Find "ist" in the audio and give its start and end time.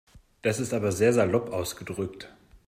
0.59-0.73